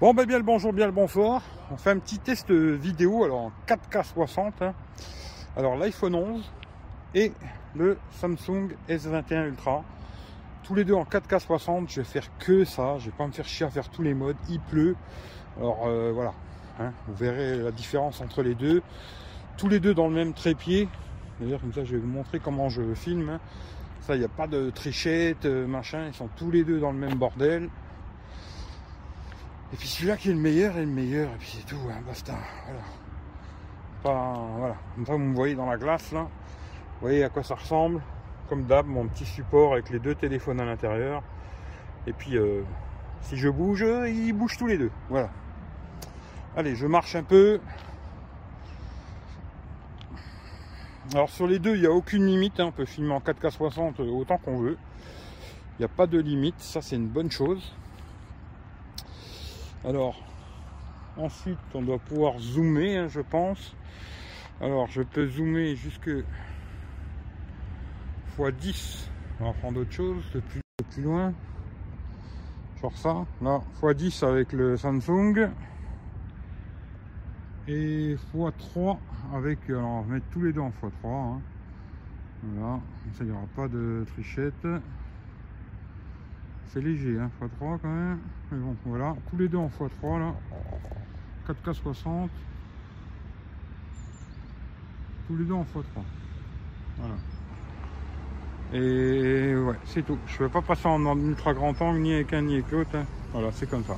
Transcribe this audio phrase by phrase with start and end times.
[0.00, 1.42] Bon ben bien le bonjour, bien le bonsoir.
[1.70, 4.62] On fait un petit test vidéo alors en 4K 60.
[4.62, 4.74] hein.
[5.56, 6.50] Alors l'iPhone 11
[7.14, 7.32] et
[7.74, 9.84] le Samsung S21 Ultra.
[10.62, 11.90] Tous les deux en 4K 60.
[11.90, 12.96] Je vais faire que ça.
[12.98, 14.36] Je vais pas me faire chier à faire tous les modes.
[14.48, 14.96] Il pleut.
[15.58, 16.32] Alors euh, voilà.
[16.78, 16.92] hein.
[17.06, 18.82] Vous verrez la différence entre les deux.
[19.58, 20.88] Tous les deux dans le même trépied.
[21.40, 23.28] D'ailleurs comme ça je vais vous montrer comment je filme.
[23.28, 23.40] hein.
[24.00, 26.06] Ça, il n'y a pas de trichette, euh, machin.
[26.06, 27.68] Ils sont tous les deux dans le même bordel.
[29.72, 31.28] Et puis celui-là qui est le meilleur est le meilleur.
[31.30, 32.34] Et puis c'est tout, hein, basta.
[32.66, 32.80] Voilà.
[34.02, 34.76] Pas, voilà.
[34.94, 36.22] Comme ça, vous me voyez dans la glace, là.
[36.22, 38.02] Vous voyez à quoi ça ressemble.
[38.48, 41.22] Comme d'hab, mon petit support avec les deux téléphones à l'intérieur.
[42.06, 42.62] Et puis, euh,
[43.20, 44.90] si je bouge, euh, ils bougent tous les deux.
[45.08, 45.30] Voilà.
[46.56, 47.60] Allez, je marche un peu.
[51.12, 52.58] Alors sur les deux, il n'y a aucune limite.
[52.60, 52.66] hein.
[52.66, 54.76] On peut filmer en 4K 60 autant qu'on veut.
[55.78, 56.58] Il n'y a pas de limite.
[56.58, 57.72] Ça, c'est une bonne chose.
[59.82, 60.22] Alors,
[61.16, 63.74] ensuite, on doit pouvoir zoomer, hein, je pense.
[64.60, 66.10] Alors, je peux zoomer jusque
[68.38, 69.08] x10.
[69.40, 71.32] On va prendre autre chose de plus, loin.
[72.82, 73.26] Genre ça.
[73.40, 75.48] Là, x10 avec le Samsung.
[77.68, 78.98] Et x3
[79.34, 79.58] avec.
[79.70, 80.90] Alors, on va mettre tous les deux en x3.
[81.06, 81.40] hein.
[82.42, 82.80] Voilà.
[83.14, 84.66] Ça, il n'y aura pas de trichette.
[86.72, 88.20] C'est léger, hein, x3 quand même.
[88.52, 90.34] Mais bon, voilà, tous les deux en x3 là.
[91.48, 92.30] 4K 60.
[95.26, 95.82] Tous les deux en x3.
[96.98, 97.14] Voilà.
[98.72, 100.18] Et ouais, c'est tout.
[100.26, 102.70] Je ne vais pas passer en en ultra grand angle, ni avec un ni avec
[102.70, 102.90] l'autre.
[102.94, 103.04] hein.
[103.32, 103.96] Voilà, c'est comme ça.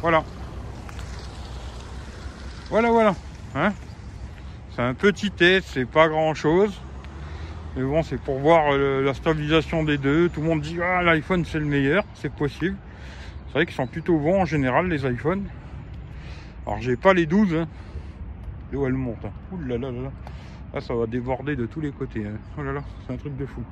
[0.00, 0.24] Voilà.
[2.70, 3.14] Voilà, voilà.
[3.54, 3.72] Hein?
[4.72, 6.80] C'est un petit test, c'est pas grand chose.
[7.76, 10.28] Mais bon, c'est pour voir euh, la stabilisation des deux.
[10.28, 12.76] Tout le monde dit ah l'iPhone c'est le meilleur, c'est possible.
[13.46, 15.44] C'est vrai qu'ils sont plutôt bons en général les iPhones.
[16.66, 17.54] Alors j'ai pas les 12.
[17.54, 17.68] Hein.
[18.72, 19.24] Et où elle monte.
[19.24, 19.32] Hein.
[19.52, 20.10] Ouh là là là là.
[20.72, 22.24] Là ça va déborder de tous les côtés.
[22.26, 22.38] hein.
[22.56, 23.62] Oh là là, c'est un truc de fou.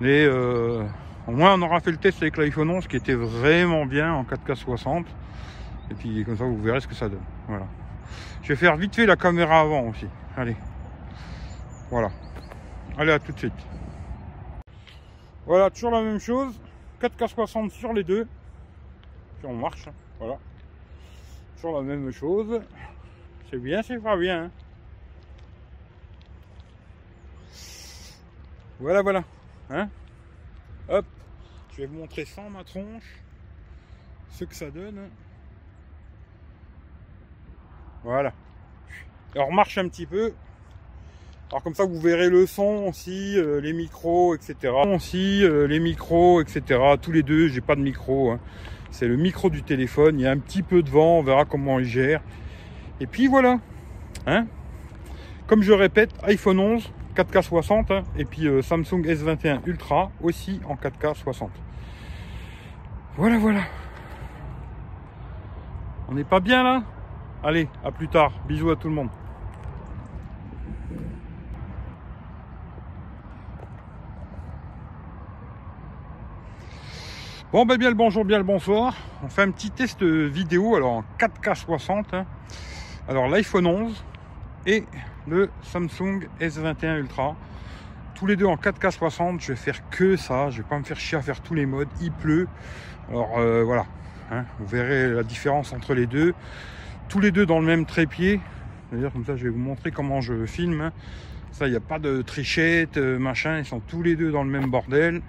[0.00, 0.84] Mais euh,
[1.26, 4.22] au moins on aura fait le test avec l'iPhone 11 qui était vraiment bien en
[4.22, 5.06] 4K 60.
[5.90, 7.18] Et puis comme ça vous verrez ce que ça donne.
[7.48, 7.66] Voilà.
[8.42, 10.06] Je vais faire vite fait la caméra avant aussi.
[10.36, 10.56] Allez.
[11.90, 12.10] Voilà.
[12.98, 13.52] Allez, à tout de suite.
[15.46, 16.60] Voilà, toujours la même chose.
[17.00, 18.26] 4K 60 sur les deux.
[19.38, 19.86] Puis on marche.
[19.86, 19.92] hein.
[20.18, 20.36] Voilà.
[21.56, 22.60] Toujours la même chose.
[23.50, 24.46] C'est bien, c'est pas bien.
[24.46, 24.50] hein.
[28.80, 29.24] Voilà, voilà.
[29.70, 29.88] Hein
[30.88, 31.06] Hop.
[31.72, 33.22] Je vais vous montrer sans ma tronche
[34.30, 35.08] ce que ça donne.
[38.02, 38.32] Voilà.
[39.34, 40.32] Alors, marche un petit peu.
[41.50, 44.74] Alors comme ça vous verrez le son aussi, euh, les micros, etc.
[44.94, 46.62] Aussi euh, les micros, etc.
[47.00, 48.32] Tous les deux, j'ai pas de micro.
[48.32, 48.40] hein.
[48.90, 50.18] C'est le micro du téléphone.
[50.18, 52.20] Il y a un petit peu de vent, on verra comment il gère.
[53.00, 53.60] Et puis voilà.
[54.26, 54.46] Hein
[55.46, 60.60] Comme je répète, iPhone 11, 4K 60, hein, et puis euh, Samsung S21 Ultra aussi
[60.68, 61.50] en 4K 60.
[63.16, 63.62] Voilà, voilà.
[66.08, 66.82] On n'est pas bien là?
[67.42, 68.32] Allez, à plus tard.
[68.46, 69.08] Bisous à tout le monde.
[77.52, 78.94] Bon ben bien le bonjour, bien le bonsoir.
[79.22, 82.12] On fait un petit test vidéo alors en 4K 60.
[82.12, 82.26] hein.
[83.08, 84.04] Alors l'iPhone 11
[84.66, 84.84] et
[85.26, 87.36] le Samsung S21 Ultra.
[88.14, 89.40] Tous les deux en 4K 60.
[89.40, 90.50] Je vais faire que ça.
[90.50, 91.88] Je vais pas me faire chier à faire tous les modes.
[92.02, 92.48] Il pleut.
[93.08, 93.86] Alors euh, voilà.
[94.30, 94.44] hein.
[94.58, 96.34] Vous verrez la différence entre les deux.
[97.08, 98.40] Tous les deux dans le même trépied.
[98.92, 100.82] D'ailleurs comme ça je vais vous montrer comment je filme.
[100.82, 100.92] hein.
[101.50, 103.56] Ça, il n'y a pas de trichette, euh, machin.
[103.58, 105.22] Ils sont tous les deux dans le même bordel.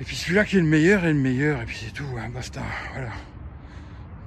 [0.00, 1.60] Et puis celui-là qui est le meilleur est le meilleur.
[1.62, 2.60] Et puis c'est tout, hein, basta.
[2.92, 3.10] Voilà.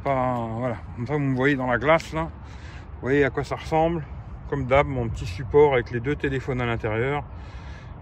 [0.04, 0.78] Voilà.
[0.96, 2.24] Comme ça, vous me voyez dans la glace, là.
[2.24, 4.04] Vous voyez à quoi ça ressemble.
[4.50, 7.26] Comme d'hab, mon petit support avec les deux téléphones à l'intérieur.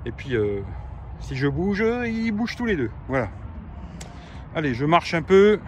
[0.06, 0.62] Et puis, euh,
[1.20, 2.92] si je bouge, ils bougent tous les deux.
[3.08, 3.30] Voilà.
[4.56, 5.60] Allez, je marche un peu.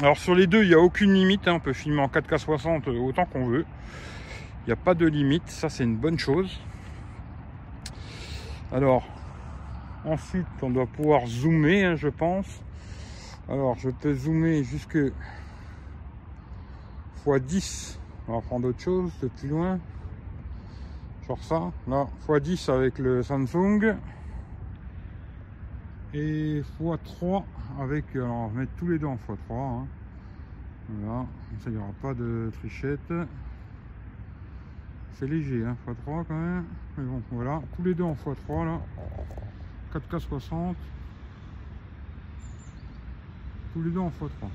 [0.00, 1.48] Alors sur les deux, il n'y a aucune limite.
[1.48, 1.54] hein.
[1.54, 3.66] On peut filmer en 4K 60 autant qu'on veut.
[4.62, 5.48] Il n'y a pas de limite.
[5.48, 6.60] Ça, c'est une bonne chose.
[8.74, 9.04] Alors,
[10.04, 12.60] ensuite, on doit pouvoir zoomer, hein, je pense.
[13.48, 14.98] Alors, je peux zoomer jusque
[17.24, 17.98] x10.
[18.26, 19.78] On va prendre autre chose de plus loin.
[21.28, 21.70] Genre ça.
[21.86, 23.94] Là, x10 avec le Samsung.
[26.12, 27.44] Et x3
[27.80, 28.04] avec.
[28.16, 29.52] Alors, on va mettre tous les deux en x3.
[29.52, 29.86] hein.
[30.88, 31.26] Voilà.
[31.60, 33.12] Ça, il n'y aura pas de trichette.
[35.18, 36.64] C'est léger, hein, x3 quand même.
[36.96, 38.80] Mais bon, voilà, tous les deux en x3 là.
[39.94, 40.76] 4K 60.
[43.72, 44.48] tous les deux en x3.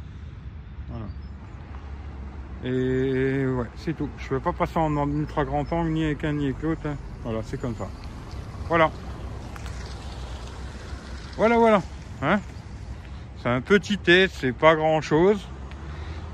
[0.90, 1.06] Voilà.
[2.64, 4.10] Et ouais, c'est tout.
[4.18, 6.82] Je ne vais pas passer en ultra grand angle, ni avec un ni avec l'autre.
[6.86, 6.96] Hein.
[7.24, 7.88] Voilà, c'est comme ça.
[8.68, 8.92] Voilà.
[11.38, 11.82] Voilà, voilà.
[12.22, 12.40] Hein?
[13.38, 15.48] C'est un petit test, c'est pas grand chose.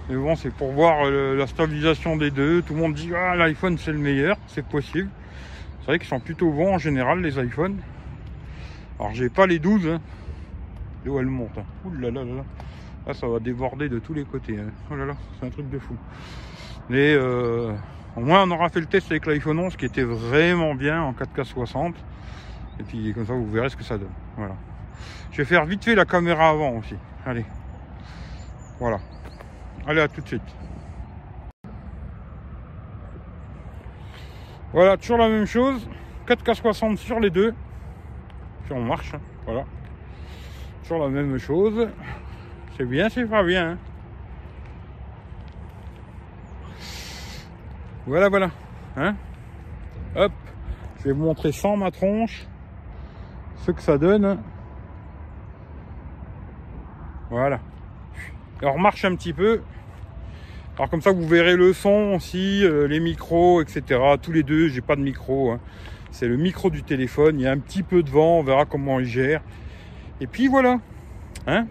[0.08, 2.62] Mais bon, c'est pour voir euh, la stabilisation des deux.
[2.62, 5.10] Tout le monde dit ah l'iPhone c'est le meilleur, c'est possible.
[5.80, 7.78] C'est vrai qu'ils sont plutôt bons en général les iPhones.
[9.00, 9.88] Alors j'ai pas les 12.
[9.88, 10.02] Hein.
[11.08, 11.58] où elle monte.
[11.58, 11.66] Hein.
[11.86, 12.44] Ouh là là là
[13.08, 13.14] là.
[13.16, 14.60] ça va déborder de tous les côtés.
[14.60, 14.70] Hein.
[14.92, 15.96] Oh là là, c'est un truc de fou.
[16.90, 17.74] Mais euh,
[18.16, 21.14] au moins on aura fait le test avec l'iPhone 11 qui était vraiment bien en
[21.14, 21.96] 4K 60.
[22.80, 24.14] Et puis comme ça vous verrez ce que ça donne.
[24.38, 24.56] Voilà.
[25.32, 26.96] Je vais faire vite fait la caméra avant aussi.
[27.26, 27.46] Allez.
[28.80, 29.00] Voilà.
[29.88, 30.56] Allez à tout de suite.
[34.74, 35.88] Voilà, toujours la même chose.
[36.28, 37.54] 4K 60 sur les deux.
[38.64, 39.14] Puis on marche.
[39.14, 39.22] Hein.
[39.46, 39.64] Voilà.
[40.82, 41.88] Toujours la même chose.
[42.76, 43.72] C'est bien, c'est pas bien.
[43.72, 43.78] Hein.
[48.08, 48.52] Voilà, voilà.
[48.98, 49.16] Hein
[50.16, 50.32] Hop.
[50.98, 52.48] Je vais vous montrer sans ma tronche
[53.58, 54.42] ce que ça donne.
[57.30, 57.60] Voilà.
[58.62, 59.62] Alors on marche un petit peu.
[60.78, 64.00] Alors comme ça vous verrez le son aussi, euh, les micros, etc.
[64.22, 65.52] Tous les deux, j'ai pas de micro.
[65.52, 65.60] Hein.
[66.12, 67.40] C'est le micro du téléphone.
[67.40, 69.42] Il y a un petit peu de vent, on verra comment il gère.
[70.22, 70.80] Et puis voilà.
[71.48, 71.68] Hein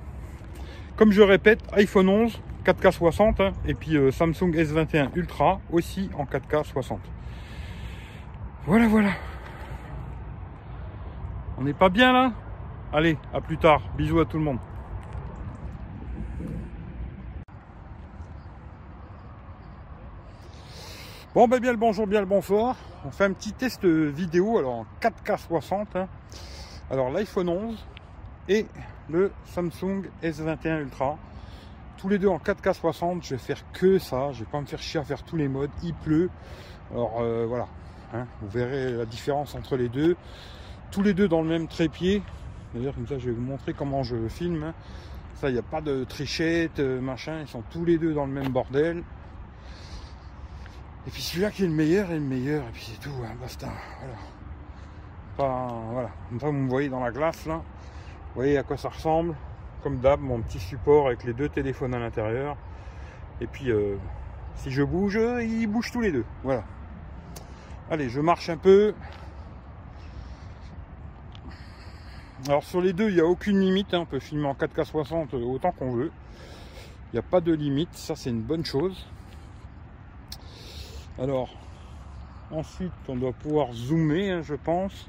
[0.96, 6.25] Comme je répète, iPhone 11, 4K 60, et puis euh, Samsung S21 Ultra aussi en
[6.25, 7.00] 4K 60.
[8.66, 9.10] Voilà, voilà.
[11.58, 12.32] On n'est pas bien là?
[12.92, 13.82] Allez, à plus tard.
[13.96, 14.58] Bisous à tout le monde.
[21.34, 22.76] Bon ben bien le bonjour, bien le bonsoir.
[23.04, 25.96] On fait un petit test vidéo alors en 4K 60.
[25.96, 26.06] Hein.
[26.92, 27.84] Alors l'iPhone 11
[28.48, 28.66] et
[29.10, 31.19] le Samsung S21 Ultra.
[31.96, 33.25] Tous les deux en 4K 60.
[33.25, 34.31] Je vais faire que ça.
[34.31, 35.72] Je vais pas me faire chier à faire tous les modes.
[35.82, 36.31] Il pleut.
[36.92, 37.66] Alors euh, voilà.
[38.12, 38.28] Hein.
[38.40, 40.14] Vous verrez la différence entre les deux.
[40.92, 42.22] Tous les deux dans le même trépied.
[42.76, 44.62] D'ailleurs comme ça je vais vous montrer comment je filme.
[44.62, 44.75] Hein.
[45.34, 47.40] Ça, il n'y a pas de trichette, euh, machin.
[47.40, 49.02] Ils sont tous les deux dans le même bordel.
[51.06, 53.35] Et puis celui-là qui est le meilleur est le meilleur, et puis c'est tout, hein,
[53.41, 53.69] basta.
[54.01, 54.17] Voilà.
[55.37, 56.11] Pas, voilà.
[56.31, 57.56] Vous me voyez dans la glace là.
[57.56, 59.35] Vous voyez à quoi ça ressemble.
[59.83, 62.56] Comme d'hab, mon petit support avec les deux téléphones à l'intérieur.
[63.41, 63.97] Et puis, euh,
[64.56, 66.25] si je bouge, ils bougent tous les deux.
[66.43, 66.65] Voilà.
[67.91, 68.95] Allez, je marche un peu.
[72.47, 73.93] Alors sur les deux, il n'y a aucune limite.
[73.93, 74.01] Hein.
[74.01, 76.11] On peut filmer en 4K 60 autant qu'on veut.
[77.12, 77.95] Il n'y a pas de limite.
[77.95, 79.06] Ça, c'est une bonne chose.
[81.16, 81.49] Alors,
[82.50, 85.08] ensuite, on doit pouvoir zoomer, hein, je pense.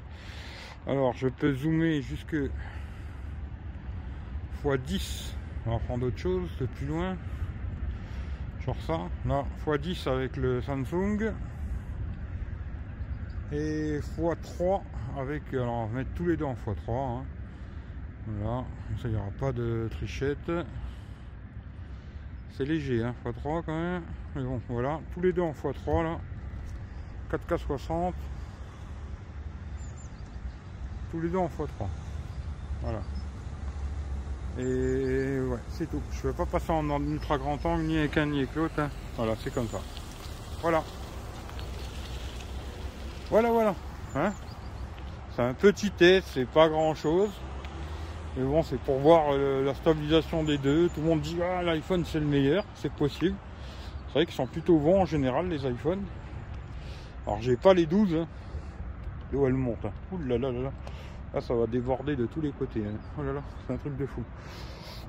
[0.86, 2.36] Alors, je peux zoomer jusque
[4.64, 5.32] x10.
[5.66, 7.16] On va prendre autre chose de plus loin.
[8.64, 9.00] Genre ça.
[9.26, 11.32] Là, x10 avec le Samsung.
[13.50, 14.82] Et x3
[15.18, 15.42] avec.
[15.54, 16.90] Alors, on va mettre tous les deux en x3.
[16.90, 17.24] Hein.
[18.28, 18.64] Voilà.
[19.02, 20.52] Ça, il n'y aura pas de trichette.
[22.56, 24.02] C'est léger, hein, x3 quand même.
[24.34, 26.18] Mais bon, voilà, tous les deux en x3 là.
[27.30, 28.14] 4K 60.
[31.10, 31.86] Tous les deux en x3.
[32.82, 33.00] Voilà.
[34.58, 36.00] Et ouais, c'est tout.
[36.12, 38.78] Je ne vais pas passer en, ultra grand angle, ni avec un ni avec l'autre.
[38.78, 38.88] Hein.
[39.16, 39.80] Voilà, c'est comme ça.
[40.62, 40.82] Voilà.
[43.28, 43.74] Voilà, voilà.
[44.14, 44.32] Hein?
[45.34, 47.30] C'est un petit test, c'est pas grand chose.
[48.36, 50.90] Mais bon, c'est pour voir euh, la stabilisation des deux.
[50.90, 53.34] Tout le monde dit ah l'iPhone c'est le meilleur, c'est possible.
[54.08, 56.02] C'est vrai qu'ils sont plutôt bons en général les iPhones.
[57.26, 58.14] Alors j'ai pas les 12.
[58.14, 58.26] Hein.
[59.32, 59.84] Où elle monte.
[59.86, 59.92] Hein.
[60.12, 60.72] Ouh là là là là.
[61.32, 62.84] Là ça va déborder de tous les côtés.
[62.86, 62.98] Hein.
[63.18, 64.22] Oh là là, c'est un truc de fou.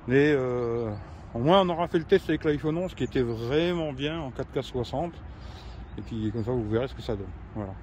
[0.07, 0.89] Mais euh,
[1.33, 4.29] au moins on aura fait le test avec l'iPhone 11 qui était vraiment bien en
[4.29, 5.13] 4K 60.
[5.97, 7.27] Et puis comme ça vous verrez ce que ça donne.
[7.55, 7.73] Voilà.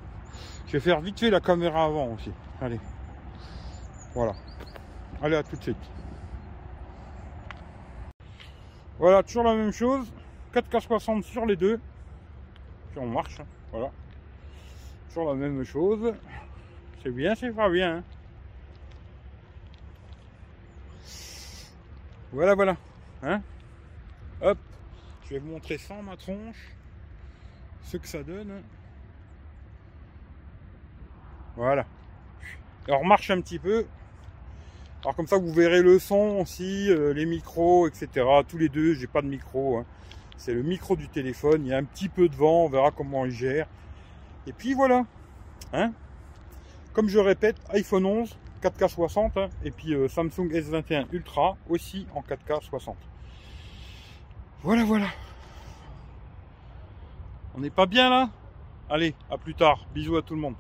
[0.68, 2.30] Je vais faire vite fait la caméra avant aussi.
[2.62, 2.80] Allez.
[4.14, 4.32] Voilà.
[5.24, 5.90] Allez, à tout de suite.
[8.98, 10.12] Voilà, toujours la même chose.
[10.52, 11.80] 4K 60 sur les deux.
[12.90, 13.40] Puis on marche.
[13.40, 13.46] Hein.
[13.72, 13.90] Voilà.
[15.08, 16.12] Toujours la même chose.
[17.02, 17.96] C'est bien, c'est pas bien.
[17.96, 18.04] Hein.
[22.30, 22.76] Voilà, voilà.
[23.22, 23.40] Hein
[24.42, 24.58] Hop.
[25.24, 26.70] Je vais vous montrer sans ma tronche
[27.80, 28.62] ce que ça donne.
[31.56, 31.86] Voilà.
[32.86, 33.86] Alors on marche un petit peu.
[35.04, 38.08] Alors comme ça vous verrez le son aussi, euh, les micros, etc.
[38.49, 39.76] Tous les deux, j'ai pas de micro.
[39.76, 39.84] Hein.
[40.38, 41.66] C'est le micro du téléphone.
[41.66, 43.66] Il y a un petit peu de vent, on verra comment il gère.
[44.46, 45.04] Et puis voilà.
[45.75, 45.92] Hein
[46.94, 52.06] Comme je répète, iPhone 11, 4K 60 hein, et puis euh, Samsung S21 Ultra aussi
[52.14, 52.96] en 4K 60.
[54.62, 55.08] Voilà, voilà.
[57.54, 58.30] On n'est pas bien là?
[58.88, 59.87] Allez, à plus tard.
[59.94, 60.54] Bisous à tout le monde.